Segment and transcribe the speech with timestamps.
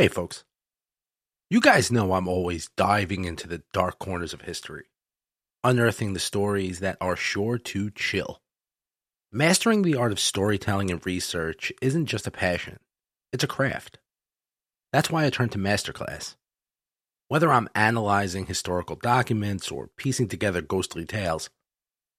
[0.00, 0.44] Hey, folks.
[1.50, 4.84] You guys know I'm always diving into the dark corners of history,
[5.64, 8.40] unearthing the stories that are sure to chill.
[9.32, 12.78] Mastering the art of storytelling and research isn't just a passion,
[13.32, 13.98] it's a craft.
[14.92, 16.36] That's why I turn to Masterclass.
[17.26, 21.50] Whether I'm analyzing historical documents or piecing together ghostly tales,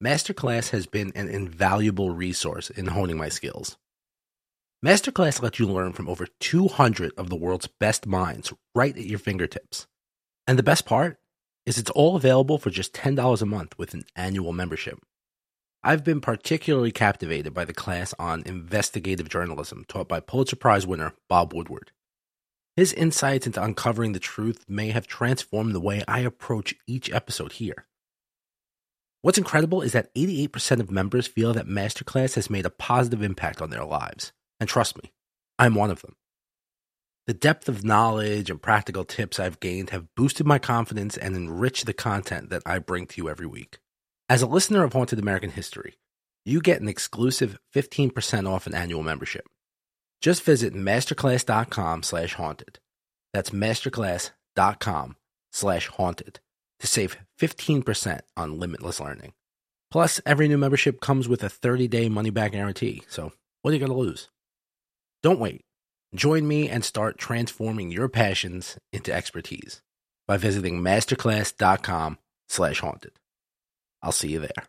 [0.04, 3.78] Masterclass has been an invaluable resource in honing my skills.
[4.86, 9.20] Masterclass lets you learn from over 200 of the world's best minds right at your
[9.20, 9.88] fingertips.
[10.48, 11.18] And the best part
[11.66, 14.98] is it's all available for just $10 a month with an annual membership.
[15.84, 21.14] I've been particularly captivated by the class on investigative journalism taught by Pulitzer Prize winner
[21.28, 21.92] Bob Woodward.
[22.78, 27.54] His insights into uncovering the truth may have transformed the way I approach each episode
[27.54, 27.86] here.
[29.22, 33.62] What's incredible is that 88% of members feel that Masterclass has made a positive impact
[33.62, 34.32] on their lives.
[34.60, 35.14] And trust me,
[35.58, 36.16] I'm one of them.
[37.28, 41.86] The depth of knowledge and practical tips I've gained have boosted my confidence and enriched
[41.86, 43.78] the content that I bring to you every week.
[44.28, 45.98] As a listener of Haunted American History,
[46.44, 49.46] you get an exclusive 15% off an annual membership.
[50.22, 52.80] Just visit masterclass.com slash haunted.
[53.34, 55.16] That's masterclass.com
[55.52, 56.40] slash haunted
[56.80, 59.34] to save 15% on limitless learning.
[59.92, 63.92] Plus, every new membership comes with a 30-day money-back guarantee, so what are you going
[63.92, 64.30] to lose?
[65.22, 65.62] Don't wait.
[66.16, 69.82] Join me and start transforming your passions into expertise
[70.28, 72.18] by visiting masterclass.com
[72.48, 73.12] slash haunted.
[74.02, 74.68] I'll see you there.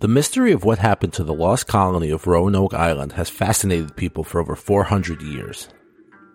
[0.00, 4.22] The mystery of what happened to the lost colony of Roanoke Island has fascinated people
[4.22, 5.68] for over 400 years.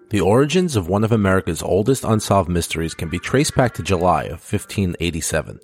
[0.10, 4.24] The origins of one of America's oldest unsolved mysteries can be traced back to July
[4.24, 5.60] of 1587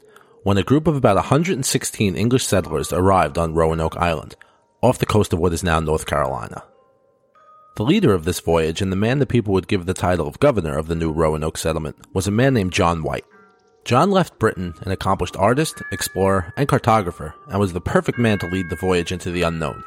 [0.45, 4.35] when a group of about 116 English settlers arrived on Roanoke Island,
[4.79, 6.63] off the coast of what is now North Carolina.
[7.77, 10.39] The leader of this voyage and the man the people would give the title of
[10.39, 13.25] governor of the new Roanoke settlement was a man named John White.
[13.85, 18.47] John left Britain an accomplished artist, explorer, and cartographer, and was the perfect man to
[18.47, 19.83] lead the voyage into the unknown.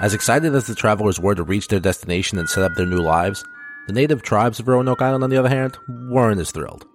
[0.00, 3.00] As excited as the travelers were to reach their destination and set up their new
[3.00, 3.44] lives,
[3.86, 6.86] the native tribes of Roanoke Island, on the other hand, weren't as thrilled.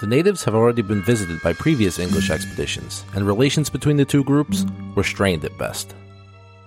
[0.00, 4.24] The natives have already been visited by previous English expeditions, and relations between the two
[4.24, 4.66] groups
[4.96, 5.94] were strained at best.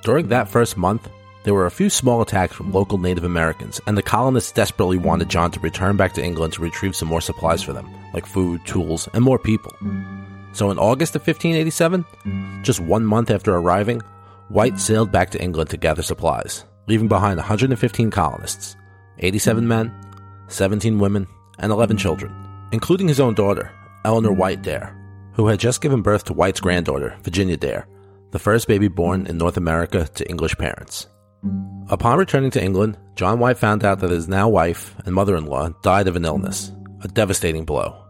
[0.01, 1.09] During that first month,
[1.43, 5.27] there were a few small attacks from local Native Americans, and the colonists desperately wanted
[5.27, 8.65] John to return back to England to retrieve some more supplies for them, like food,
[8.65, 9.75] tools, and more people.
[10.53, 14.01] So in August of 1587, just one month after arriving,
[14.47, 18.77] White sailed back to England to gather supplies, leaving behind 115 colonists
[19.19, 19.93] 87 men,
[20.47, 21.27] 17 women,
[21.59, 23.71] and 11 children including his own daughter,
[24.05, 24.39] Eleanor hmm.
[24.39, 24.95] White Dare,
[25.33, 27.87] who had just given birth to White's granddaughter, Virginia Dare,
[28.31, 31.07] the first baby born in North America to English parents.
[31.89, 35.45] Upon returning to England, John White found out that his now wife and mother in
[35.45, 38.03] law died of an illness, a devastating blow.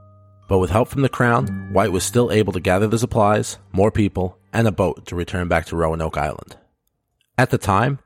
[0.47, 3.91] But with help from the crown, White was still able to gather the supplies, more
[3.91, 6.57] people, and a boat to return back to Roanoke Island.
[7.37, 7.99] At the time,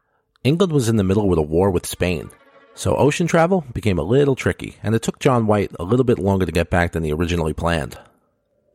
[0.44, 2.32] England was in the middle of a war with Spain,
[2.74, 6.20] so ocean travel became a little tricky, and it took John White a little bit
[6.20, 7.98] longer to get back than he originally planned.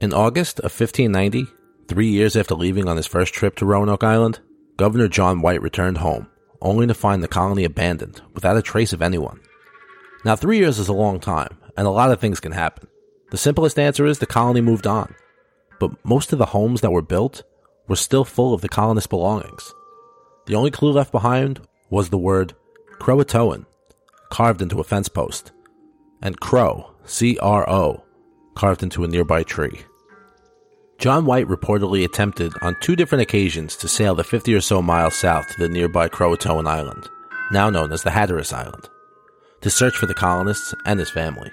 [0.01, 1.47] In August of 1590,
[1.89, 4.41] three years after leaving on his first trip to Roanoke Island,
[4.77, 6.29] Governor John White returned home,
[6.61, 9.41] only to find the colony abandoned, without a trace of anyone.
[10.25, 12.89] Now, three years is a long time, and a lot of things can happen.
[13.31, 15.15] The simplest answer is the colony moved on,
[15.81, 17.43] but most of the homes that were built
[17.89, 19.73] were still full of the colonists' belongings.
[20.47, 22.55] The only clue left behind was the word
[22.99, 23.67] Croatoan,
[24.31, 25.53] carved into a fence post,
[26.23, 28.05] and Crow, C R O,
[28.55, 29.81] carved into a nearby tree.
[30.99, 35.15] John White reportedly attempted on two different occasions to sail the 50 or so miles
[35.15, 37.07] south to the nearby Croatoan Island,
[37.53, 38.89] now known as the Hatteras Island,
[39.61, 41.51] to search for the colonists and his family.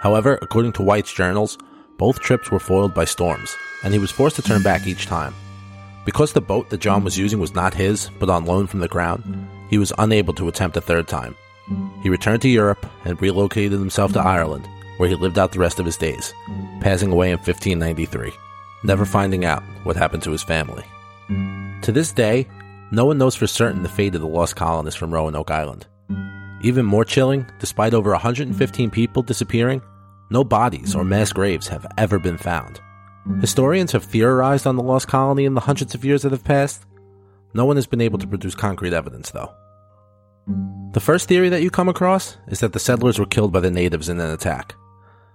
[0.00, 1.58] However, according to White's journals,
[1.98, 5.34] both trips were foiled by storms, and he was forced to turn back each time.
[6.04, 8.88] Because the boat that John was using was not his, but on loan from the
[8.88, 11.34] crown, he was unable to attempt a third time,
[12.02, 15.78] he returned to Europe and relocated himself to Ireland, where he lived out the rest
[15.78, 16.32] of his days,
[16.80, 18.32] passing away in 1593,
[18.84, 20.84] never finding out what happened to his family.
[21.82, 22.46] To this day,
[22.90, 25.86] no one knows for certain the fate of the lost colonists from Roanoke Island.
[26.62, 29.82] Even more chilling, despite over 115 people disappearing,
[30.30, 32.80] no bodies or mass graves have ever been found.
[33.40, 36.84] Historians have theorized on the lost colony in the hundreds of years that have passed.
[37.52, 39.54] No one has been able to produce concrete evidence, though.
[40.46, 43.70] The first theory that you come across is that the settlers were killed by the
[43.70, 44.74] natives in an attack.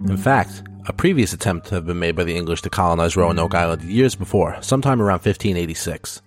[0.08, 3.84] In fact, A previous attempt had been made by the English to colonize Roanoke Island
[3.84, 6.24] years before, sometime around 1586.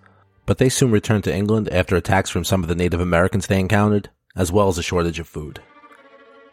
[0.46, 3.58] But they soon returned to England after attacks from some of the Native Americans they
[3.58, 5.60] encountered, as well as a shortage of food.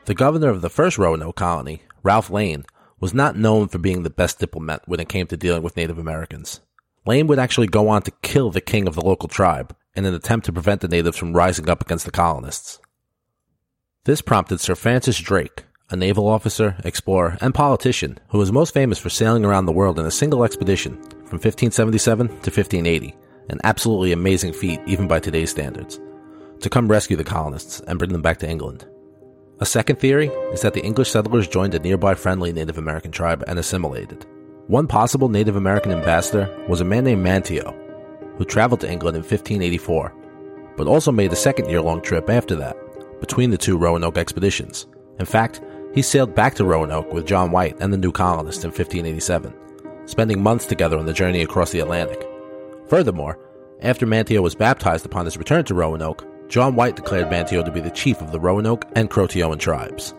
[0.05, 2.65] The governor of the first Roanoke colony, Ralph Lane,
[2.99, 5.99] was not known for being the best diplomat when it came to dealing with Native
[5.99, 6.61] Americans.
[7.05, 10.13] Lane would actually go on to kill the king of the local tribe in an
[10.13, 12.79] attempt to prevent the natives from rising up against the colonists.
[14.05, 18.99] This prompted Sir Francis Drake, a naval officer, explorer, and politician who was most famous
[18.99, 20.93] for sailing around the world in a single expedition
[21.25, 23.15] from 1577 to 1580,
[23.49, 25.99] an absolutely amazing feat even by today's standards,
[26.61, 28.87] to come rescue the colonists and bring them back to England.
[29.59, 33.43] A second theory is that the English settlers joined a nearby friendly Native American tribe
[33.47, 34.25] and assimilated.
[34.67, 37.75] One possible Native American ambassador was a man named Manteo,
[38.39, 40.15] who traveled to England in 1584,
[40.77, 42.75] but also made a second year long trip after that,
[43.19, 44.87] between the two Roanoke expeditions.
[45.19, 45.61] In fact,
[45.93, 49.53] he sailed back to Roanoke with John White and the new colonists in 1587,
[50.05, 52.25] spending months together on the journey across the Atlantic.
[52.87, 53.37] Furthermore,
[53.81, 57.81] after Manteo was baptized upon his return to Roanoke, John White declared Manteo to be
[57.81, 60.13] the chief of the Roanoke and Croatoan tribes.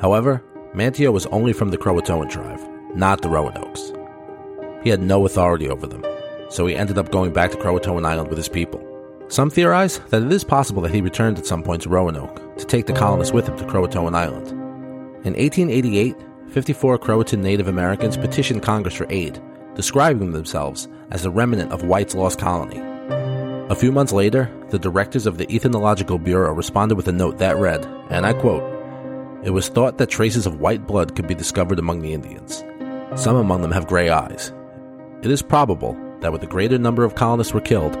[0.00, 0.42] However,
[0.74, 2.60] Manteo was only from the Croatoan tribe,
[2.94, 3.94] not the Roanokes.
[4.82, 6.02] He had no authority over them,
[6.48, 8.84] so he ended up going back to Croatoan Island with his people.
[9.28, 12.64] Some theorize that it is possible that he returned at some point to Roanoke to
[12.64, 14.48] take the colonists with him to Croatoan Island.
[15.26, 16.16] In 1888,
[16.50, 19.40] 54 Croatan Native Americans petitioned Congress for aid,
[19.74, 22.80] describing themselves as the remnant of White's lost colony.
[23.70, 27.58] A few months later, the directors of the Ethnological Bureau responded with a note that
[27.58, 28.64] read, and I quote,
[29.44, 32.64] It was thought that traces of white blood could be discovered among the Indians.
[33.14, 34.52] Some among them have gray eyes.
[35.22, 37.92] It is probable that with a greater number of colonists were killed,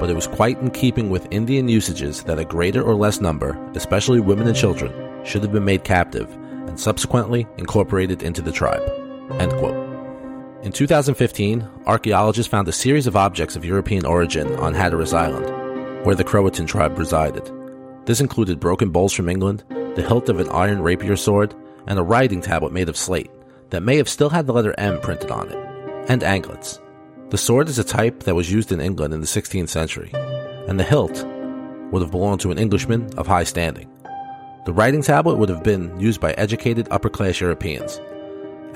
[0.00, 3.58] but it was quite in keeping with Indian usages that a greater or less number,
[3.74, 4.92] especially women and children,
[5.24, 6.30] should have been made captive
[6.68, 8.82] and subsequently incorporated into the tribe.
[10.62, 16.14] In 2015, archaeologists found a series of objects of European origin on Hatteras Island, where
[16.14, 17.50] the Croatan tribe resided.
[18.06, 21.54] This included broken bowls from England, the hilt of an iron rapier sword,
[21.86, 23.30] and a writing tablet made of slate
[23.70, 26.80] that may have still had the letter M printed on it, and anklets.
[27.30, 30.10] The sword is a type that was used in England in the 16th century,
[30.68, 31.24] and the hilt
[31.92, 33.90] would have belonged to an Englishman of high standing.
[34.66, 38.00] The writing tablet would have been used by educated upper class Europeans,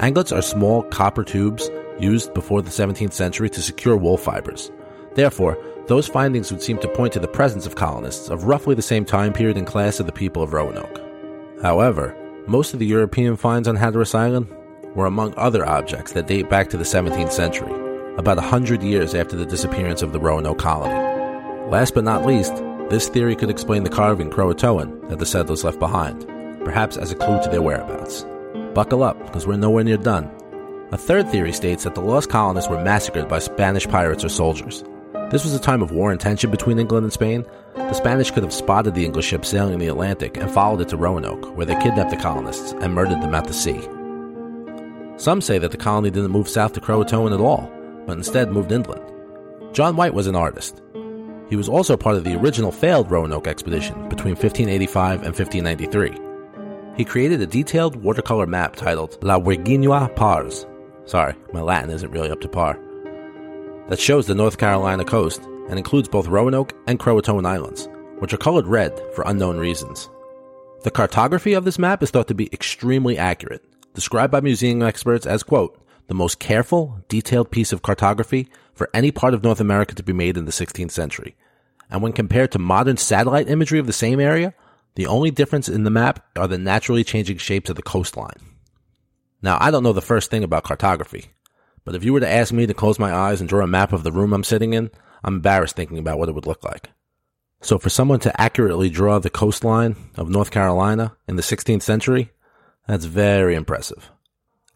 [0.01, 1.69] Anglets are small copper tubes
[1.99, 4.71] used before the 17th century to secure wool fibers.
[5.17, 5.59] Therefore,
[5.89, 9.05] those findings would seem to point to the presence of colonists of roughly the same
[9.05, 11.01] time period and class of the people of Roanoke.
[11.63, 12.15] However,
[12.47, 14.49] most of the European finds on Hatteras Island
[14.95, 17.73] were among other objects that date back to the 17th century,
[18.19, 20.93] about a hundred years after the disappearance of the Roanoke colony.
[21.71, 22.53] Last but not least,
[22.91, 26.27] this theory could explain the carving Croatoan that the settlers left behind,
[26.65, 28.27] perhaps as a clue to their whereabouts.
[28.75, 30.29] Buckle up, because we're nowhere near done.
[30.91, 34.83] A third theory states that the lost colonists were massacred by Spanish pirates or soldiers.
[35.31, 37.45] This was a time of war and tension between England and Spain.
[37.77, 40.89] The Spanish could have spotted the English ship sailing in the Atlantic and followed it
[40.89, 43.81] to Roanoke, where they kidnapped the colonists and murdered them at the sea.
[45.19, 47.71] Some say that the colony didn't move south to Croatoan at all,
[48.09, 49.05] but instead moved inland.
[49.73, 50.83] John White was an artist.
[51.49, 56.29] He was also part of the original failed Roanoke expedition between 1585 and 1593
[56.99, 60.67] he created a detailed watercolor map titled La Virginea Pars.
[61.05, 62.77] Sorry, my Latin isn't really up to par.
[63.89, 68.39] That shows the North Carolina coast and includes both Roanoke and Croatoan Islands, which are
[68.39, 70.11] colored red for unknown reasons.
[70.83, 75.25] The cartography of this map is thought to be extremely accurate, described by museum experts
[75.25, 79.95] as, quote, the most careful, detailed piece of cartography for any part of North America
[79.95, 81.37] to be made in the 16th century.
[81.91, 84.55] And when compared to modern satellite imagery of the same area,
[84.95, 88.41] the only difference in the map are the naturally changing shapes of the coastline.
[89.41, 91.27] Now, I don't know the first thing about cartography,
[91.85, 93.93] but if you were to ask me to close my eyes and draw a map
[93.93, 94.91] of the room I'm sitting in,
[95.23, 96.91] I'm embarrassed thinking about what it would look like.
[97.61, 102.31] So for someone to accurately draw the coastline of North Carolina in the 16th century,
[102.87, 104.11] that's very impressive.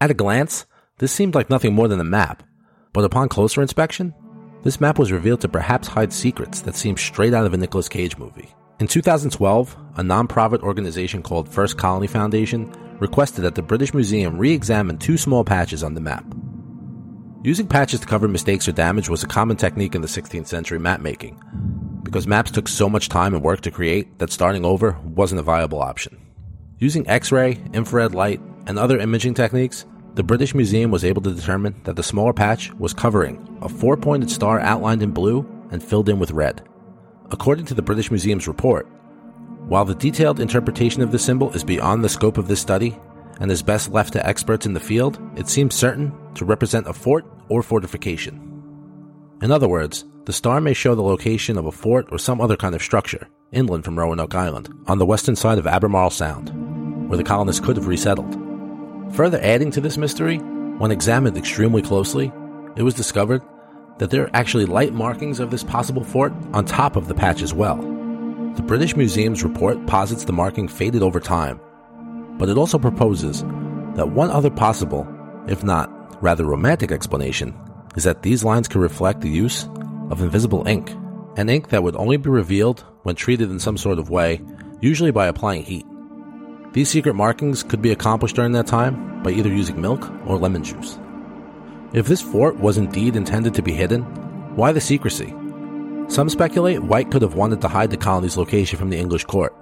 [0.00, 0.66] At a glance,
[1.02, 2.44] this seemed like nothing more than a map,
[2.92, 4.14] but upon closer inspection,
[4.62, 7.88] this map was revealed to perhaps hide secrets that seemed straight out of a Nicolas
[7.88, 8.54] Cage movie.
[8.78, 14.96] In 2012, a non-profit organization called First Colony Foundation requested that the British Museum re-examine
[14.96, 16.24] two small patches on the map.
[17.42, 20.78] Using patches to cover mistakes or damage was a common technique in the 16th century
[20.78, 21.42] map making,
[22.04, 25.42] because maps took so much time and work to create that starting over wasn't a
[25.42, 26.16] viable option.
[26.78, 31.80] Using X-ray, infrared light, and other imaging techniques, the British Museum was able to determine
[31.84, 36.18] that the smaller patch was covering a four-pointed star outlined in blue and filled in
[36.18, 36.62] with red.
[37.30, 38.86] According to the British Museum's report,
[39.66, 42.98] while the detailed interpretation of the symbol is beyond the scope of this study,
[43.40, 46.92] and is best left to experts in the field, it seems certain to represent a
[46.92, 48.38] fort or fortification.
[49.40, 52.56] In other words, the star may show the location of a fort or some other
[52.56, 56.50] kind of structure inland from Roanoke Island, on the western side of Albemarle Sound,
[57.08, 58.41] where the colonists could have resettled.
[59.14, 62.32] Further adding to this mystery, when examined extremely closely,
[62.76, 63.42] it was discovered
[63.98, 67.42] that there are actually light markings of this possible fort on top of the patch
[67.42, 67.76] as well.
[67.76, 71.60] The British Museum's report posits the marking faded over time,
[72.38, 73.42] but it also proposes
[73.96, 75.06] that one other possible,
[75.46, 75.90] if not
[76.22, 77.54] rather romantic explanation,
[77.96, 79.68] is that these lines could reflect the use
[80.10, 80.90] of invisible ink,
[81.36, 84.40] an ink that would only be revealed when treated in some sort of way,
[84.80, 85.84] usually by applying heat.
[86.72, 90.64] These secret markings could be accomplished during that time by either using milk or lemon
[90.64, 90.98] juice.
[91.92, 94.02] If this fort was indeed intended to be hidden,
[94.56, 95.34] why the secrecy?
[96.08, 99.54] Some speculate White could have wanted to hide the colony's location from the English court,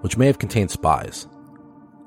[0.00, 1.26] which may have contained spies.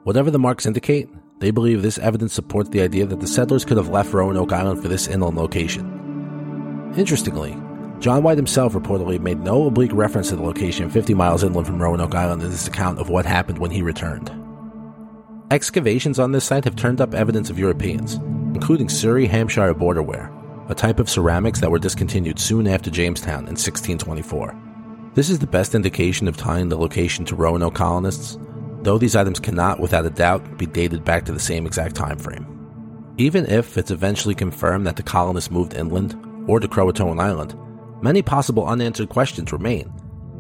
[0.04, 1.10] Whatever the marks indicate,
[1.40, 4.82] they believe this evidence supports the idea that the settlers could have left Roanoke Island
[4.82, 6.94] for this inland location.
[6.96, 7.58] Interestingly,
[8.02, 11.80] John White himself reportedly made no oblique reference to the location 50 miles inland from
[11.80, 14.32] Roanoke Island in his account of what happened when he returned.
[15.52, 18.16] Excavations on this site have turned up evidence of Europeans,
[18.56, 20.32] including Surrey Hampshire borderware,
[20.68, 24.56] a type of ceramics that were discontinued soon after Jamestown in 1624.
[25.14, 28.40] This is the best indication of tying the location to Roanoke colonists,
[28.82, 32.18] though these items cannot, without a doubt, be dated back to the same exact time
[32.18, 32.48] frame.
[33.18, 36.18] Even if it's eventually confirmed that the colonists moved inland
[36.48, 37.56] or to Croatoan Island,
[38.02, 39.94] Many possible unanswered questions remain,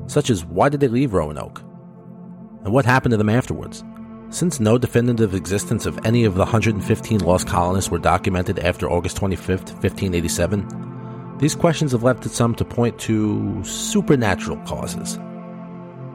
[0.07, 1.61] such as why did they leave Roanoke?
[2.63, 3.83] And what happened to them afterwards?
[4.29, 9.17] Since no definitive existence of any of the 115 lost colonists were documented after August
[9.17, 15.19] 25, 1587, these questions have led some to point to supernatural causes.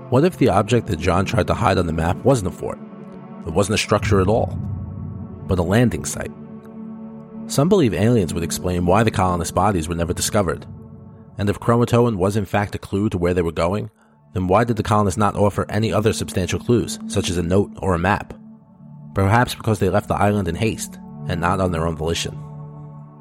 [0.08, 2.78] What if the object that John tried to hide on the map wasn't a fort?
[3.46, 4.56] It wasn't a structure at all,
[5.46, 6.32] but a landing site.
[7.46, 10.66] Some believe aliens would explain why the colonists' bodies were never discovered,
[11.38, 13.90] and if Croatoan was in fact a clue to where they were going,
[14.32, 17.70] then why did the colonists not offer any other substantial clues, such as a note
[17.78, 18.34] or a map?
[19.14, 22.32] Perhaps because they left the island in haste, and not on their own volition.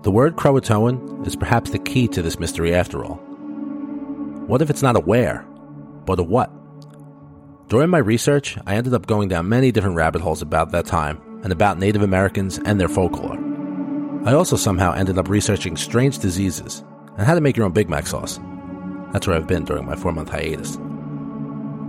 [0.03, 3.15] The word Croatoan is perhaps the key to this mystery after all.
[4.45, 5.45] What if it's not a where,
[6.05, 6.51] but a what?
[7.67, 11.19] During my research, I ended up going down many different rabbit holes about that time
[11.43, 13.39] and about Native Americans and their folklore.
[14.25, 16.83] I also somehow ended up researching strange diseases
[17.17, 18.39] and how to make your own Big Mac sauce.
[19.11, 20.77] That's where I've been during my four month hiatus.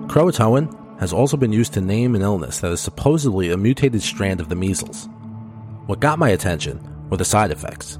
[0.08, 4.40] Croatoan has also been used to name an illness that is supposedly a mutated strand
[4.40, 5.08] of the measles.
[5.86, 6.80] What got my attention
[7.10, 7.98] were the side effects.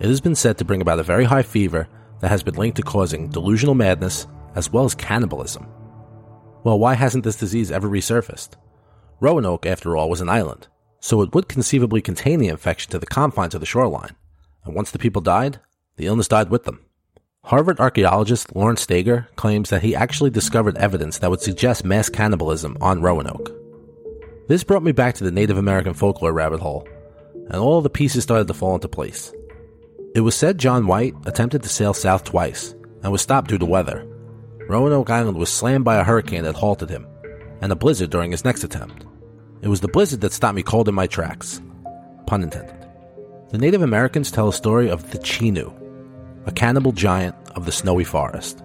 [0.00, 1.88] It has been said to bring about a very high fever
[2.20, 5.66] that has been linked to causing delusional madness as well as cannibalism.
[6.64, 8.50] Well, why hasn't this disease ever resurfaced?
[9.20, 10.68] Roanoke, after all, was an island,
[11.00, 14.16] so it would conceivably contain the infection to the confines of the shoreline.
[14.64, 15.60] And once the people died,
[15.96, 16.80] the illness died with them.
[17.44, 22.76] Harvard archaeologist Lawrence Stager claims that he actually discovered evidence that would suggest mass cannibalism
[22.80, 23.52] on Roanoke.
[24.48, 26.86] This brought me back to the Native American folklore rabbit hole,
[27.34, 29.32] and all the pieces started to fall into place.
[30.14, 33.66] It was said John White attempted to sail south twice and was stopped due to
[33.66, 34.06] weather.
[34.68, 37.06] Roanoke Island was slammed by a hurricane that halted him,
[37.60, 39.06] and a blizzard during his next attempt.
[39.62, 41.62] It was the blizzard that stopped me cold in my tracks.
[42.26, 42.74] Pun intended.
[43.50, 45.72] The Native Americans tell a story of the Chenoo,
[46.46, 48.62] a cannibal giant of the snowy forest.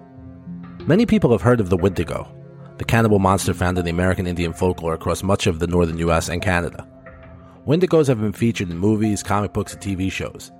[0.86, 2.32] Many people have heard of the Wendigo,
[2.78, 6.28] the cannibal monster found in the American Indian folklore across much of the northern US
[6.28, 6.86] and Canada.
[7.66, 10.50] Wendigos have been featured in movies, comic books, and TV shows.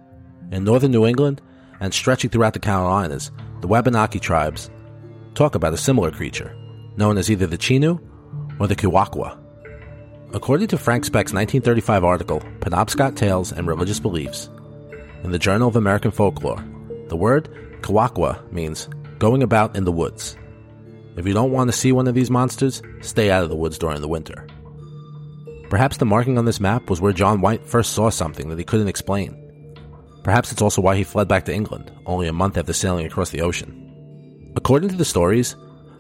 [0.53, 1.41] In northern New England
[1.81, 4.71] and stretching throughout the Carolinas, the Wabanaki tribes
[5.35, 6.55] talk about a similar creature,
[6.97, 8.01] known as either the Chenoo
[8.61, 9.39] or the Kewahqu.
[10.33, 14.49] According to Frank Speck's 1935 article, Penobscot Tales and Religious Beliefs,
[15.25, 16.65] in the Journal of American Folklore,
[17.13, 17.51] the word
[17.83, 18.89] Kewahqu means
[19.19, 20.35] going about in the woods.
[21.19, 23.77] If you don't want to see one of these monsters, stay out of the woods
[23.77, 24.47] during the winter.
[25.69, 28.65] Perhaps the marking on this map was where John White first saw something that he
[28.65, 29.37] couldn't explain.
[30.25, 33.29] Perhaps it's also why he fled back to England, only a month after sailing across
[33.29, 34.53] the ocean.
[34.57, 35.55] According to the stories,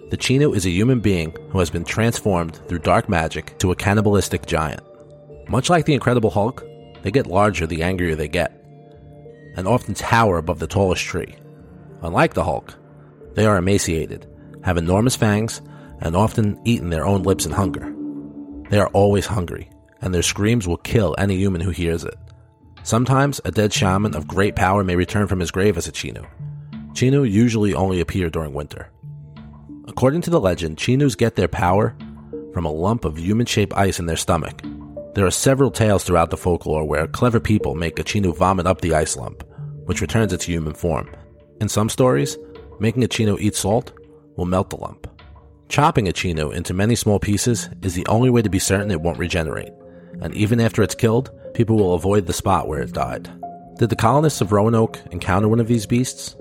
[0.08, 3.76] the Chenoo is a human being who has been transformed through dark magic to a
[3.76, 4.80] cannibalistic giant.
[5.46, 6.64] Much like the Incredible Hulk,
[7.02, 8.61] they get larger the angrier they get
[9.56, 11.34] and often tower above the tallest tree.
[12.02, 12.74] Unlike the Hulk,
[13.34, 14.26] they are emaciated,
[14.62, 15.62] have enormous fangs,
[16.00, 17.94] and often eat in their own lips in hunger.
[18.70, 22.16] They are always hungry, and their screams will kill any human who hears it.
[22.82, 26.26] Sometimes a dead shaman of great power may return from his grave as a Chenoo.
[26.92, 28.90] Chenoo usually only appear during winter.
[29.86, 31.94] According to the legend, Chenoos get their power
[32.52, 34.62] from a lump of human shaped ice in their stomach.
[35.14, 38.80] There are several tales throughout the folklore where clever people make a Chenoo vomit up
[38.80, 39.44] the ice lump,
[39.84, 41.10] which returns its human form.
[41.60, 42.38] In some stories,
[42.80, 43.92] making a Chenoo eat salt
[44.36, 45.06] will melt the lump.
[45.68, 49.02] Chopping a Chenoo into many small pieces is the only way to be certain it
[49.02, 49.72] won't regenerate,
[50.22, 53.30] and even after it's killed, people will avoid the spot where it died.
[53.78, 56.36] Did the colonists of Roanoke encounter one of these beasts?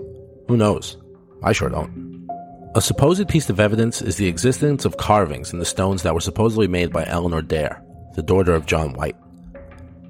[0.47, 0.97] Who knows?
[1.43, 2.25] I sure don't.
[2.75, 6.21] A supposed piece of evidence is the existence of carvings in the stones that were
[6.21, 7.83] supposedly made by Eleanor Dare,
[8.15, 9.15] the daughter of John White.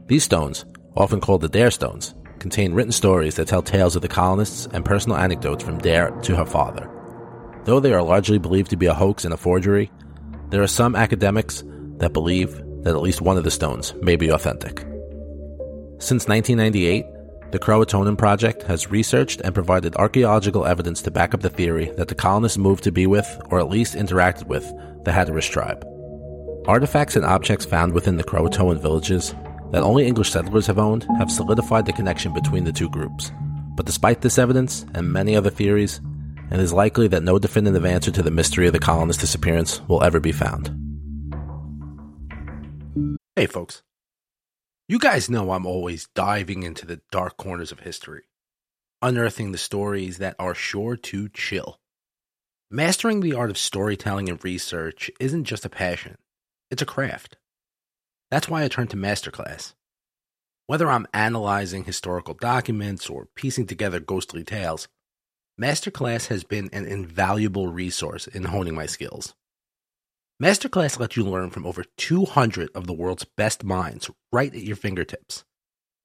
[0.08, 0.66] These stones,
[0.96, 4.84] often called the Dare Stones, contain written stories that tell tales of the colonists and
[4.84, 6.90] personal anecdotes from Dare to her father.
[7.66, 9.92] Though they are largely believed to be a hoax and a forgery,
[10.50, 11.64] there are some academics
[11.98, 14.80] that believe that at least one of the stones may be authentic.
[16.00, 17.06] Since 1998,
[17.52, 22.08] the Croatoan Project has researched and provided archaeological evidence to back up the theory that
[22.08, 24.64] the colonists moved to be with, or at least interacted with,
[25.04, 25.86] the Hatteras tribe.
[26.68, 29.34] Artifacts and objects found within the Croatoan villages
[29.72, 33.32] that only English settlers have owned have solidified the connection between the two groups.
[33.76, 36.00] But despite this evidence and many other theories,
[36.52, 40.04] it is likely that no definitive answer to the mystery of the colonists' disappearance will
[40.04, 40.70] ever be found.
[43.36, 43.82] Hey, folks.
[44.88, 48.24] You guys know I'm always diving into the dark corners of history,
[49.02, 51.80] unearthing the stories that are sure to chill.
[52.70, 56.18] Mastering the art of storytelling and research isn't just a passion,
[56.72, 57.38] it's a craft.
[58.32, 59.74] That's why I turn to Masterclass.
[60.68, 64.88] Whether I'm analyzing historical documents or piecing together ghostly tales,
[65.60, 69.36] Masterclass has been an invaluable resource in honing my skills.
[70.42, 74.78] Masterclass lets you learn from over 200 of the world's best minds right at your
[74.78, 75.44] fingertips.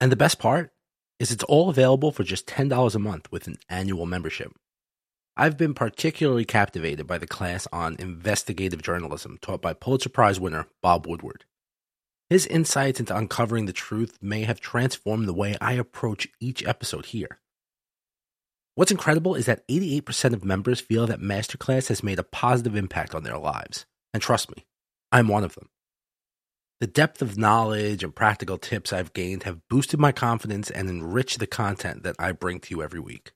[0.01, 0.71] And the best part
[1.17, 4.51] is it's all available for just $10 a month with an annual membership.
[5.39, 10.65] I've been particularly captivated by the class on investigative journalism taught by Pulitzer Prize winner
[10.81, 11.45] Bob Woodward.
[12.27, 17.05] His insights into uncovering the truth may have transformed the way I approach each episode
[17.05, 17.37] here.
[18.73, 23.13] What's incredible is that 88% of members feel that Masterclass has made a positive impact
[23.13, 23.85] on their lives.
[24.15, 24.65] And trust me,
[25.11, 25.69] I'm one of them.
[26.79, 31.37] The depth of knowledge and practical tips I've gained have boosted my confidence and enriched
[31.37, 33.33] the content that I bring to you every week.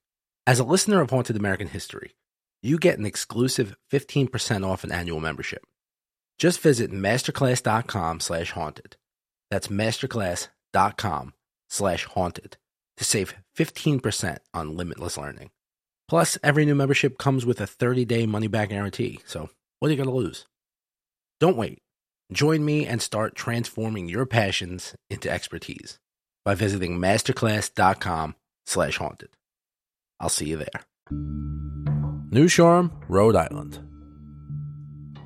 [0.48, 2.16] As a listener of Haunted American History,
[2.64, 5.64] you get an exclusive 15% off an annual membership.
[6.40, 8.98] Just visit masterclass.com slash haunted.
[9.52, 11.34] That's masterclass.com
[11.70, 12.58] slash haunted
[12.98, 15.52] to save 15% on limitless learning.
[16.08, 20.10] Plus, every new membership comes with a 30-day money-back guarantee, so what are you going
[20.10, 20.48] to lose?
[21.40, 21.84] Don't wait.
[22.34, 26.00] Join me and start transforming your passions into expertise
[26.44, 29.30] by visiting masterclass.com slash haunted.
[30.22, 30.82] I'll see you there.
[32.32, 33.80] New Shoreham, Rhode Island.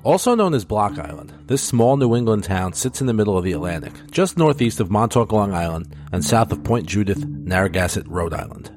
[0.02, 3.44] Also known as Block Island, this small New England town sits in the middle of
[3.44, 8.32] the Atlantic, just northeast of Montauk, Long Island, and south of Point Judith, Narragansett, Rhode
[8.32, 8.70] Island.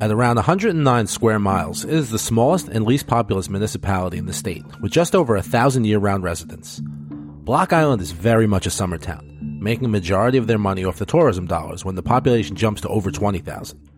[0.00, 4.32] At around 109 square miles, it is the smallest and least populous municipality in the
[4.32, 6.80] state, with just over a thousand year round residents.
[6.82, 10.98] Block Island is very much a summer town, making a majority of their money off
[10.98, 13.91] the tourism dollars when the population jumps to over 20,000.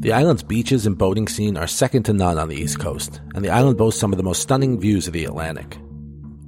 [0.00, 3.44] The island's beaches and boating scene are second to none on the East Coast, and
[3.44, 5.76] the island boasts some of the most stunning views of the Atlantic.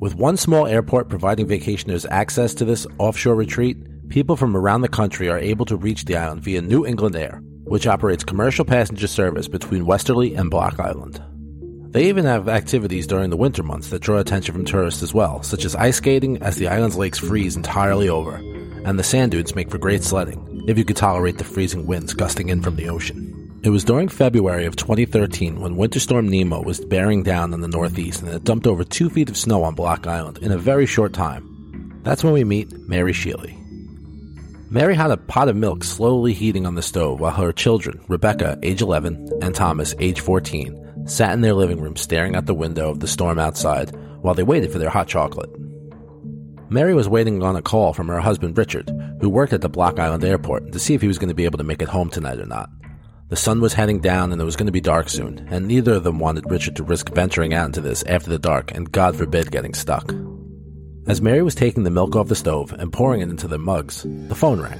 [0.00, 4.88] With one small airport providing vacationers access to this offshore retreat, people from around the
[4.88, 9.06] country are able to reach the island via New England Air, which operates commercial passenger
[9.06, 11.22] service between Westerly and Block Island.
[11.90, 15.42] They even have activities during the winter months that draw attention from tourists as well,
[15.42, 18.36] such as ice skating as the island's lakes freeze entirely over,
[18.86, 22.14] and the sand dunes make for great sledding, if you could tolerate the freezing winds
[22.14, 23.31] gusting in from the ocean.
[23.64, 27.68] It was during February of 2013 when Winter Storm Nemo was bearing down on the
[27.68, 30.84] Northeast and it dumped over two feet of snow on Block Island in a very
[30.84, 32.00] short time.
[32.02, 33.56] That's when we meet Mary Sheely.
[34.68, 38.58] Mary had a pot of milk slowly heating on the stove while her children, Rebecca,
[38.64, 42.90] age 11, and Thomas, age 14, sat in their living room staring out the window
[42.90, 45.50] of the storm outside while they waited for their hot chocolate.
[46.68, 50.00] Mary was waiting on a call from her husband Richard, who worked at the Block
[50.00, 52.10] Island airport, to see if he was going to be able to make it home
[52.10, 52.68] tonight or not.
[53.32, 55.94] The sun was heading down and it was going to be dark soon, and neither
[55.94, 59.16] of them wanted Richard to risk venturing out into this after the dark and God
[59.16, 60.14] forbid getting stuck.
[61.06, 64.02] As Mary was taking the milk off the stove and pouring it into their mugs,
[64.02, 64.78] the phone rang.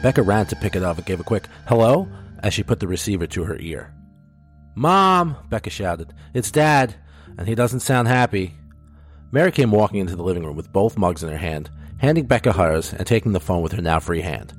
[0.00, 2.08] Becca ran to pick it up and gave a quick hello
[2.44, 3.92] as she put the receiver to her ear.
[4.76, 6.94] Mom, Becca shouted, it's Dad,
[7.36, 8.54] and he doesn't sound happy.
[9.32, 12.52] Mary came walking into the living room with both mugs in her hand, handing Becca
[12.52, 14.54] hers and taking the phone with her now free hand.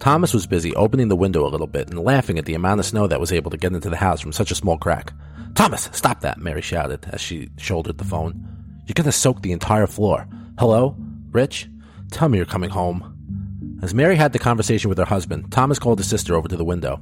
[0.00, 2.86] Thomas was busy opening the window a little bit and laughing at the amount of
[2.86, 5.12] snow that was able to get into the house from such a small crack.
[5.54, 8.48] Thomas, stop that, Mary shouted as she shouldered the phone.
[8.86, 10.26] You're to soak the entire floor.
[10.58, 10.96] Hello?
[11.30, 11.68] Rich?
[12.10, 13.78] Tell me you're coming home.
[13.82, 16.64] As Mary had the conversation with her husband, Thomas called his sister over to the
[16.64, 17.00] window.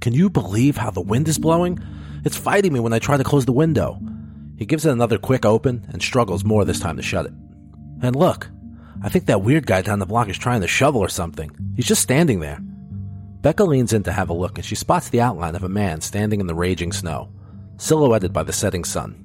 [0.00, 1.78] Can you believe how the wind is blowing?
[2.24, 4.00] It's fighting me when I try to close the window.
[4.56, 7.32] He gives it another quick open and struggles more this time to shut it.
[8.02, 8.48] And look,
[9.02, 11.50] I think that weird guy down the block is trying to shovel or something.
[11.76, 12.58] He's just standing there.
[13.40, 16.00] Becca leans in to have a look and she spots the outline of a man
[16.00, 17.30] standing in the raging snow,
[17.76, 19.24] silhouetted by the setting sun.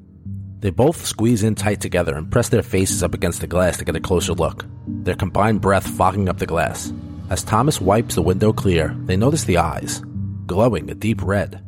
[0.59, 3.86] They both squeeze in tight together and press their faces up against the glass to
[3.86, 6.93] get a closer look, their combined breath fogging up the glass.
[7.29, 10.03] As Thomas wipes the window clear, they notice the eyes,
[10.45, 11.63] glowing a deep red.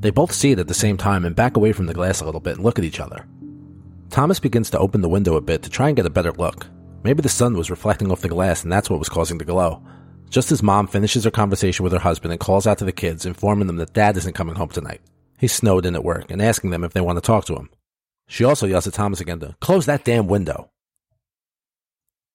[0.00, 2.24] They both see it at the same time and back away from the glass a
[2.24, 3.26] little bit and look at each other.
[4.10, 6.66] Thomas begins to open the window a bit to try and get a better look.
[7.02, 9.82] Maybe the sun was reflecting off the glass and that's what was causing the glow.
[10.28, 13.26] Just as mom finishes her conversation with her husband and calls out to the kids,
[13.26, 15.00] informing them that dad isn't coming home tonight.
[15.38, 17.70] He's snowed in at work and asking them if they want to talk to him.
[18.28, 20.70] She also yells at Thomas again to close that damn window.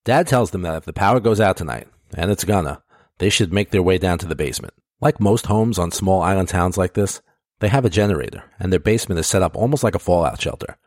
[0.04, 2.84] Dad tells them that if the power goes out tonight, and it's gonna,
[3.20, 4.74] they should make their way down to the basement.
[5.00, 7.22] Like most homes on small island towns like this,
[7.60, 10.78] they have a generator, and their basement is set up almost like a fallout shelter.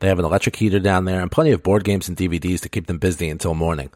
[0.00, 2.68] They have an electric heater down there and plenty of board games and DVDs to
[2.68, 3.90] keep them busy until morning.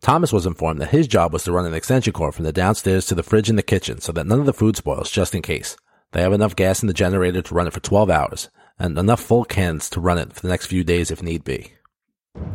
[0.00, 3.06] Thomas was informed that his job was to run an extension cord from the downstairs
[3.06, 5.42] to the fridge in the kitchen so that none of the food spoils just in
[5.42, 5.76] case.
[6.12, 9.20] They have enough gas in the generator to run it for 12 hours, and enough
[9.20, 11.72] full cans to run it for the next few days if need be.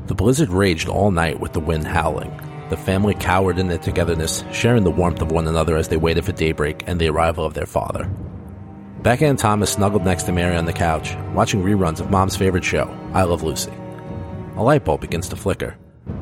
[0.08, 2.32] The blizzard raged all night with the wind howling.
[2.70, 6.24] The family cowered in their togetherness, sharing the warmth of one another as they waited
[6.26, 8.10] for daybreak and the arrival of their father.
[9.04, 12.64] Becca and Thomas snuggled next to Mary on the couch, watching reruns of Mom's favorite
[12.64, 13.74] show, I Love Lucy.
[14.58, 15.76] A light bulb begins to flicker.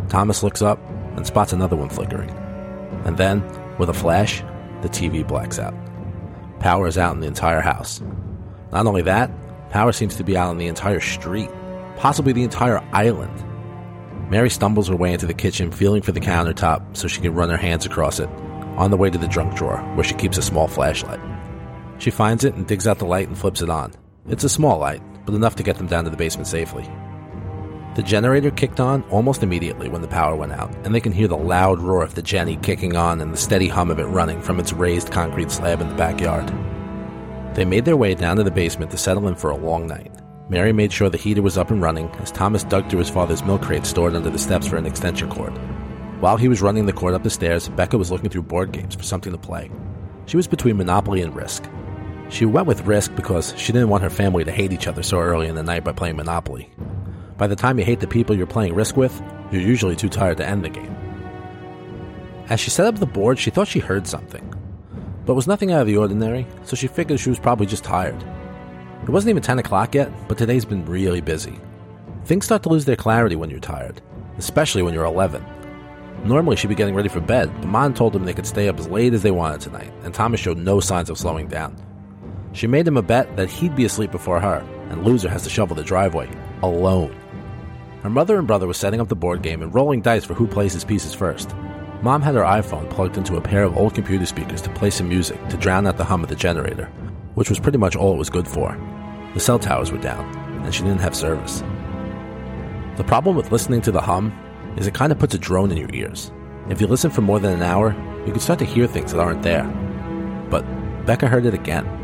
[0.07, 0.79] Thomas looks up
[1.17, 2.29] and spots another one flickering.
[3.03, 3.43] And then,
[3.77, 4.39] with a flash,
[4.81, 5.73] the TV blacks out.
[6.61, 8.01] Power is out in the entire house.
[8.71, 9.29] Not only that,
[9.71, 11.49] Power seems to be out on the entire street,
[11.97, 13.43] possibly the entire island.
[14.31, 17.49] Mary stumbles her way into the kitchen, feeling for the countertop so she can run
[17.49, 18.29] her hands across it,
[18.77, 21.19] on the way to the junk drawer, where she keeps a small flashlight.
[21.99, 23.93] She finds it and digs out the light and flips it on.
[24.27, 26.89] It's a small light, but enough to get them down to the basement safely.
[27.95, 31.27] The generator kicked on almost immediately when the power went out, and they can hear
[31.27, 34.41] the loud roar of the Jenny kicking on and the steady hum of it running
[34.41, 36.47] from its raised concrete slab in the backyard.
[37.55, 40.13] They made their way down to the basement to settle in for a long night.
[40.47, 43.43] Mary made sure the heater was up and running as Thomas dug through his father's
[43.43, 45.51] milk crate stored under the steps for an extension cord.
[46.21, 48.95] While he was running the cord up the stairs, Becca was looking through board games
[48.95, 49.69] for something to play.
[50.25, 51.65] She was between Monopoly and Risk.
[52.29, 55.19] She went with Risk because she didn't want her family to hate each other so
[55.19, 56.69] early in the night by playing Monopoly.
[57.37, 60.37] By the time you hate the people you're playing Risk with, you're usually too tired
[60.37, 60.95] to end the game.
[62.49, 64.49] As she set up the board, she thought she heard something
[65.29, 68.19] but was nothing out of the ordinary, so she figured she was probably just tired.
[69.03, 71.59] It wasn't even 10 o'clock yet, but today's been really busy.
[72.25, 74.01] Things start to lose their clarity when you're tired,
[74.39, 75.45] especially when you're 11.
[76.23, 78.79] Normally she'd be getting ready for bed, but Mom told them they could stay up
[78.79, 81.75] as late as they wanted tonight, and Thomas showed no signs of slowing down.
[82.59, 84.57] She made him a bet that he'd be asleep before her,
[84.89, 86.29] and loser has to shovel the driveway,
[86.61, 87.15] alone.
[88.03, 90.45] Her mother and brother were setting up the board game and rolling dice for who
[90.45, 91.55] plays his pieces first.
[92.01, 95.07] Mom had her iPhone plugged into a pair of old computer speakers to play some
[95.07, 96.87] music to drown out the hum of the generator,
[97.35, 98.77] which was pretty much all it was good for.
[99.35, 100.25] The cell towers were down,
[100.65, 101.61] and she didn't have service.
[102.97, 104.37] The problem with listening to the hum
[104.75, 106.29] is it kind of puts a drone in your ears.
[106.67, 107.95] If you listen for more than an hour,
[108.25, 109.63] you can start to hear things that aren't there.
[110.49, 110.65] But
[111.05, 111.98] Becca heard it again.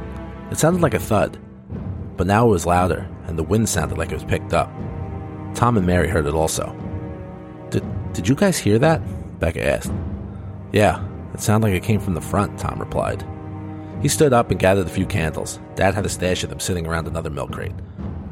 [0.52, 1.38] It sounded like a thud,
[2.18, 4.72] but now it was louder, and the wind sounded like it was picked up.
[5.54, 6.76] Tom and Mary heard it also.
[7.72, 9.02] Did, did you guys hear that?
[9.40, 9.92] Becca asked.
[10.72, 13.26] Yeah, it sounded like it came from the front, Tom replied.
[14.02, 15.60] He stood up and gathered a few candles.
[15.76, 17.74] Dad had a stash of them sitting around another milk crate.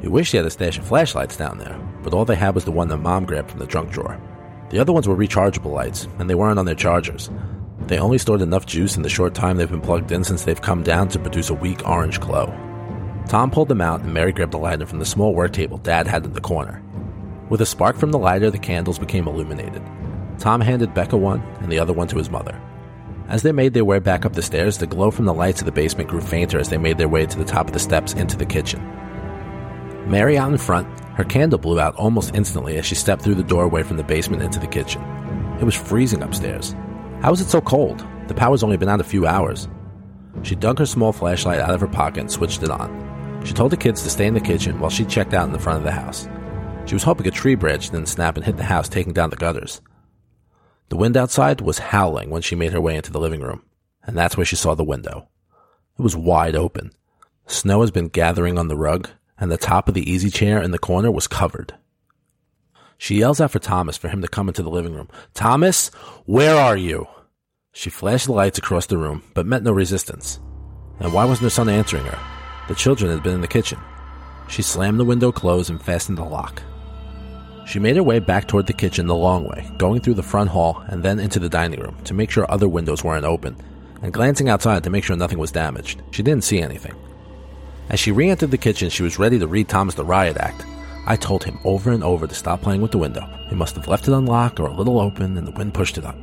[0.02, 2.66] He wished he had a stash of flashlights down there, but all they had was
[2.66, 4.20] the one that Mom grabbed from the trunk drawer.
[4.70, 7.30] The other ones were rechargeable lights, and they weren't on their chargers.
[7.88, 10.62] They only stored enough juice in the short time they've been plugged in since they've
[10.62, 12.54] come down to produce a weak orange glow.
[13.28, 16.08] Tom pulled them out, and Mary grabbed a lighter from the small work table Dad
[16.08, 16.82] had in the corner.
[17.50, 19.84] With a spark from the lighter, the candles became illuminated.
[20.40, 22.60] Tom handed Becca one and the other one to his mother.
[23.28, 25.66] As they made their way back up the stairs, the glow from the lights of
[25.66, 28.14] the basement grew fainter as they made their way to the top of the steps
[28.14, 28.82] into the kitchen.
[30.10, 33.44] Mary out in front, her candle blew out almost instantly as she stepped through the
[33.44, 35.02] doorway from the basement into the kitchen.
[35.60, 36.76] It was freezing upstairs.
[37.24, 38.06] How was it so cold?
[38.28, 39.70] The power's only been out a few hours.
[40.42, 43.42] She dug her small flashlight out of her pocket and switched it on.
[43.46, 45.60] She told the kids to stay in the kitchen while she checked out in the
[45.60, 46.28] front of the house.
[46.86, 49.38] She was hoping a tree branch didn't snap and hit the house, taking down the
[49.38, 49.80] gutters.
[50.90, 53.64] The wind outside was howling when she made her way into the living room,
[54.06, 55.30] and that's where she saw the window.
[55.98, 56.92] It was wide open.
[57.48, 59.10] Snow has been gathering on the rug,
[59.40, 61.74] and the top of the easy chair in the corner was covered.
[63.04, 65.10] She yells out for Thomas for him to come into the living room.
[65.34, 65.90] Thomas,
[66.24, 67.06] where are you?
[67.74, 70.40] She flashed the lights across the room, but met no resistance.
[71.02, 72.18] And why wasn't her son answering her?
[72.70, 73.78] The children had been in the kitchen.
[74.48, 76.64] She slammed the window closed and fastened the lock.
[77.68, 80.50] She made her way back toward the kitchen the long way, going through the front
[80.50, 83.58] hall and then into the dining room to make sure other windows weren't open,
[84.02, 86.02] and glancing outside to make sure nothing was damaged.
[86.12, 86.96] She didn't see anything.
[87.90, 90.66] As she re entered the kitchen, she was ready to read Thomas the Riot Act.
[91.06, 93.28] I told him over and over to stop playing with the window.
[93.50, 96.06] He must have left it unlocked or a little open and the wind pushed it
[96.06, 96.18] up.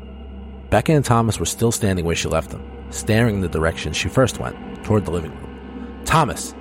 [0.71, 4.09] Becca and Thomas were still standing where she left them, staring in the direction she
[4.09, 6.03] first went, toward the living room.
[6.05, 6.55] Thomas,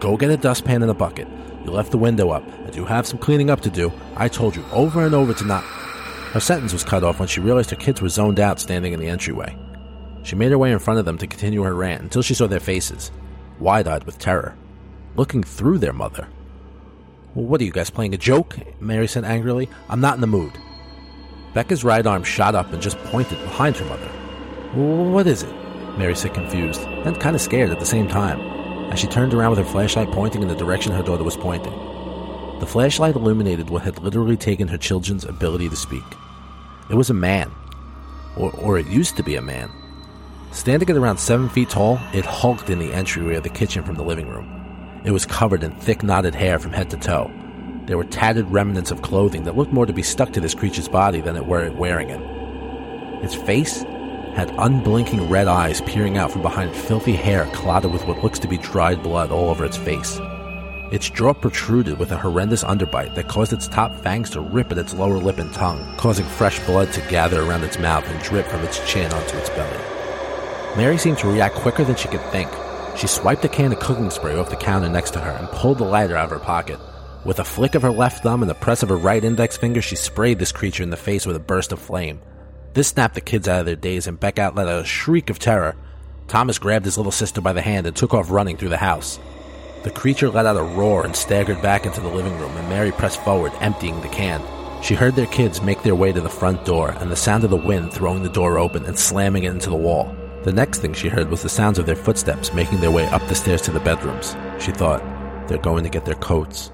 [0.00, 1.28] go get a dustpan and a bucket.
[1.64, 3.92] You left the window up, and you have some cleaning up to do.
[4.16, 5.62] I told you over and over to not.
[5.62, 9.00] Her sentence was cut off when she realized her kids were zoned out standing in
[9.00, 9.56] the entryway.
[10.24, 12.46] She made her way in front of them to continue her rant until she saw
[12.48, 13.12] their faces,
[13.60, 14.56] wide eyed with terror,
[15.14, 16.26] looking through their mother.
[17.34, 18.58] Well, what are you guys playing a joke?
[18.78, 19.70] Mary said angrily.
[19.88, 20.52] I'm not in the mood.
[21.54, 24.08] Becca's right arm shot up and just pointed behind her mother.
[24.74, 25.54] What is it?
[25.96, 28.40] Mary said, confused, and kind of scared at the same time,
[28.92, 31.72] as she turned around with her flashlight pointing in the direction her daughter was pointing.
[32.60, 36.04] The flashlight illuminated what had literally taken her children's ability to speak.
[36.90, 37.50] It was a man.
[38.36, 39.70] Or, or it used to be a man.
[40.52, 43.94] Standing at around seven feet tall, it hulked in the entryway of the kitchen from
[43.96, 44.61] the living room.
[45.04, 47.30] It was covered in thick knotted hair from head to toe,
[47.86, 50.88] there were tattered remnants of clothing that looked more to be stuck to this creature's
[50.88, 52.20] body than it were wearing it.
[53.24, 53.82] Its face
[54.34, 58.48] had unblinking red eyes peering out from behind filthy hair clotted with what looks to
[58.48, 60.20] be dried blood all over its face.
[60.92, 64.78] Its jaw protruded with a horrendous underbite that caused its top fangs to rip at
[64.78, 68.46] its lower lip and tongue, causing fresh blood to gather around its mouth and drip
[68.46, 69.84] from its chin onto its belly.
[70.76, 72.48] Mary seemed to react quicker than she could think.
[72.96, 75.78] She swiped a can of cooking spray off the counter next to her and pulled
[75.78, 76.78] the lighter out of her pocket.
[77.24, 79.80] With a flick of her left thumb and the press of her right index finger,
[79.80, 82.20] she sprayed this creature in the face with a burst of flame.
[82.74, 85.38] This snapped the kids out of their daze, and Beck let out a shriek of
[85.38, 85.76] terror.
[86.26, 89.18] Thomas grabbed his little sister by the hand and took off running through the house.
[89.84, 92.92] The creature let out a roar and staggered back into the living room, and Mary
[92.92, 94.42] pressed forward, emptying the can.
[94.82, 97.50] She heard their kids make their way to the front door and the sound of
[97.50, 100.16] the wind throwing the door open and slamming it into the wall.
[100.44, 103.26] The next thing she heard was the sounds of their footsteps making their way up
[103.28, 104.36] the stairs to the bedrooms.
[104.58, 105.02] She thought,
[105.48, 106.70] they're going to get their coats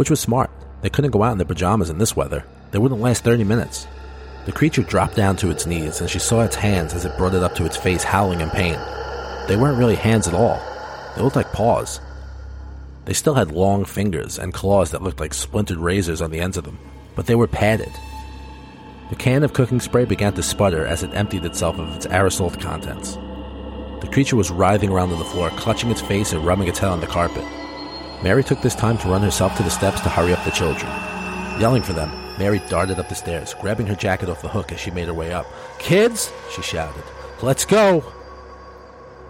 [0.00, 0.50] which was smart.
[0.80, 2.44] They couldn't go out in their pajamas in this weather.
[2.70, 3.86] They wouldn't last 30 minutes.
[4.46, 7.34] The creature dropped down to its knees, and she saw its hands as it brought
[7.34, 8.78] it up to its face, howling in pain.
[9.46, 10.58] They weren't really hands at all.
[11.14, 12.00] They looked like paws.
[13.04, 16.56] They still had long fingers and claws that looked like splintered razors on the ends
[16.56, 16.78] of them,
[17.14, 17.92] but they were padded.
[19.10, 22.58] The can of cooking spray began to sputter as it emptied itself of its aerosol
[22.60, 23.16] contents.
[24.00, 26.90] The creature was writhing around on the floor, clutching its face and rubbing its head
[26.90, 27.44] on the carpet.
[28.22, 30.90] Mary took this time to run herself to the steps to hurry up the children.
[31.60, 34.78] Yelling for them, Mary darted up the stairs, grabbing her jacket off the hook as
[34.78, 35.46] she made her way up.
[35.80, 37.02] Kids, she shouted,
[37.42, 38.04] let's go!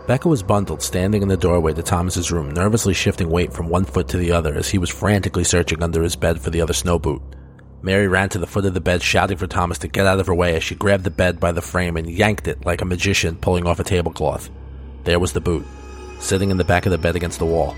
[0.07, 3.87] Becca was bundled, standing in the doorway to Thomas's room, nervously shifting weight from one
[3.87, 6.75] foot to the other as he was frantically searching under his bed for the other
[6.75, 7.23] snow boot.
[7.83, 10.27] Mary ran to the foot of the bed, shouting for Thomas to get out of
[10.27, 12.85] her way as she grabbed the bed by the frame and yanked it like a
[12.85, 14.51] magician pulling off a tablecloth.
[15.05, 15.67] There was the boot,
[16.19, 17.75] sitting in the back of the bed against the wall.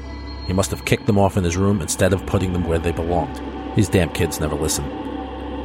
[0.48, 2.90] He must have kicked them off in his room instead of putting them where they
[2.90, 3.40] belonged.
[3.76, 4.84] These damn kids never listen.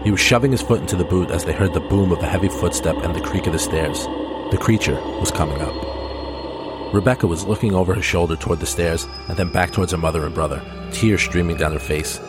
[0.03, 2.27] He was shoving his foot into the boot as they heard the boom of a
[2.27, 4.05] heavy footstep and the creak of the stairs.
[4.51, 6.93] The creature was coming up.
[6.93, 10.25] Rebecca was looking over her shoulder toward the stairs and then back towards her mother
[10.25, 12.19] and brother, tears streaming down her face.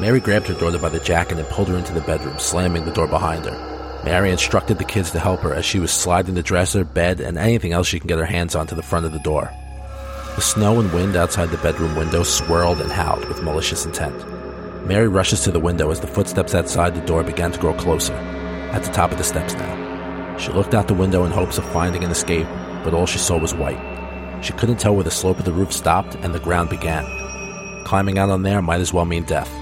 [0.00, 2.92] Mary grabbed her daughter by the jacket and pulled her into the bedroom, slamming the
[2.92, 4.02] door behind her.
[4.02, 7.36] Mary instructed the kids to help her as she was sliding the dresser, bed, and
[7.36, 9.52] anything else she can get her hands on to the front of the door.
[10.36, 14.16] The snow and wind outside the bedroom window swirled and howled with malicious intent.
[14.86, 18.14] Mary rushes to the window as the footsteps outside the door began to grow closer,
[18.14, 20.36] at the top of the steps now.
[20.38, 22.46] She looked out the window in hopes of finding an escape,
[22.84, 23.78] but all she saw was white.
[24.42, 27.04] She couldn't tell where the slope of the roof stopped and the ground began.
[27.84, 29.59] Climbing out on there might as well mean death.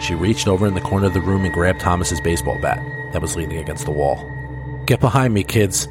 [0.00, 2.78] She reached over in the corner of the room and grabbed Thomas's baseball bat
[3.12, 4.16] that was leaning against the wall.
[4.86, 5.88] Get behind me, kids,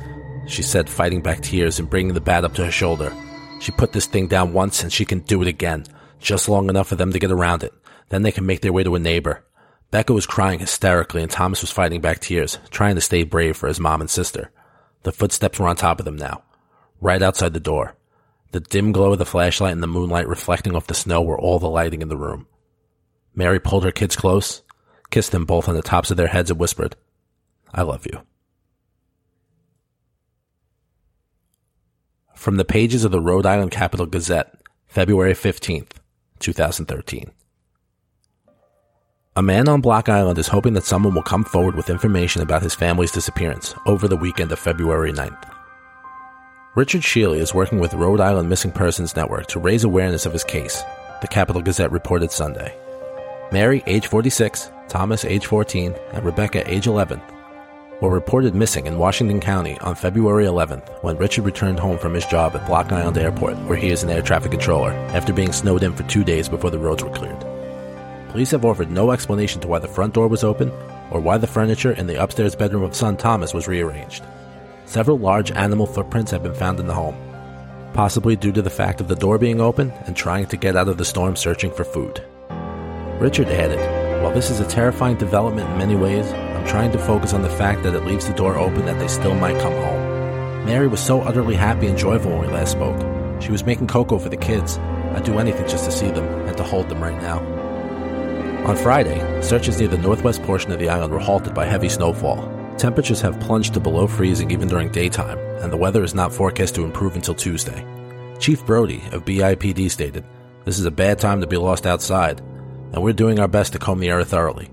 [0.48, 3.14] she said, fighting back tears and bringing the bat up to her shoulder.
[3.60, 5.86] She put this thing down once and she can do it again,
[6.20, 7.74] just long enough for them to get around it.
[8.10, 9.44] Then they can make their way to a neighbor.
[9.92, 13.68] Becca was crying hysterically and Thomas was fighting back tears, trying to stay brave for
[13.68, 14.52] his mom and sister.
[15.04, 16.44] The footsteps were on top of them now,
[17.02, 17.96] right outside the door.
[18.52, 21.60] The dim glow of the flashlight and the moonlight reflecting off the snow were all
[21.60, 22.48] the lighting in the room.
[23.38, 24.64] Mary pulled her kids close,
[25.12, 26.96] kissed them both on the tops of their heads and whispered,
[27.72, 28.22] I love you.
[32.34, 35.92] From the pages of the Rhode Island Capital Gazette, February 15th,
[36.40, 37.32] 2013.
[39.36, 42.64] A man on Block Island is hoping that someone will come forward with information about
[42.64, 45.54] his family's disappearance over the weekend of February 9th.
[46.76, 50.44] Richard Shealy is working with Rhode Island Missing Persons Network to raise awareness of his
[50.44, 50.82] case,
[51.22, 52.76] the Capital Gazette reported Sunday.
[53.50, 57.22] Mary, age 46, Thomas, age 14, and Rebecca, age 11,
[58.02, 62.26] were reported missing in Washington County on February 11th when Richard returned home from his
[62.26, 65.84] job at Block Island Airport, where he is an air traffic controller, after being snowed
[65.84, 67.40] in for two days before the roads were cleared.
[68.32, 70.70] Police have offered no explanation to why the front door was open
[71.10, 74.26] or why the furniture in the upstairs bedroom of son Thomas was rearranged.
[74.88, 77.16] Several large animal footprints have been found in the home,
[77.94, 80.90] possibly due to the fact of the door being open and trying to get out
[80.90, 82.22] of the storm searching for food.
[83.20, 83.80] Richard added,
[84.22, 87.50] While this is a terrifying development in many ways, I'm trying to focus on the
[87.50, 90.66] fact that it leaves the door open that they still might come home.
[90.66, 93.02] Mary was so utterly happy and joyful when we last spoke.
[93.42, 94.78] She was making cocoa for the kids.
[94.78, 97.40] I'd do anything just to see them and to hold them right now.
[98.68, 102.54] On Friday, searches near the northwest portion of the island were halted by heavy snowfall.
[102.78, 106.76] Temperatures have plunged to below freezing even during daytime, and the weather is not forecast
[106.76, 107.84] to improve until Tuesday.
[108.38, 110.24] Chief Brody of BIPD stated,
[110.66, 112.42] This is a bad time to be lost outside,
[112.92, 114.70] and we're doing our best to comb the area thoroughly.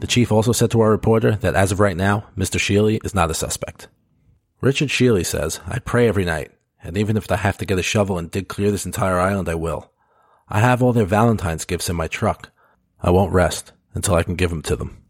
[0.00, 2.58] The chief also said to our reporter that as of right now, Mr.
[2.58, 3.88] Shealy is not a suspect.
[4.60, 7.82] Richard Shealy says, I pray every night, and even if I have to get a
[7.82, 9.92] shovel and dig clear this entire island, I will.
[10.48, 12.50] I have all their Valentine's gifts in my truck,
[13.00, 15.01] I won't rest until I can give them to them.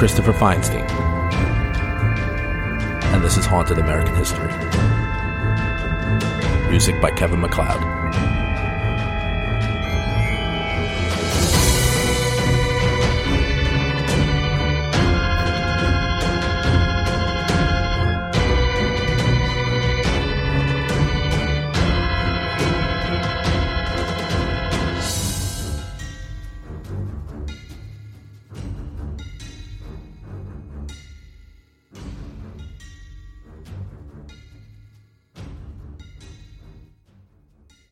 [0.00, 0.88] Christopher Feinstein,
[3.12, 4.50] and this is Haunted American History.
[6.70, 8.09] Music by Kevin MacLeod.